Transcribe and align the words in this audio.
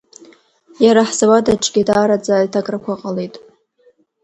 Иара 0.85 1.01
ҳзауад 1.09 1.45
аҿгьы 1.53 1.81
даараӡа 1.87 2.33
аиҭакрақәа 2.35 2.99
ҟалеит. 3.01 3.35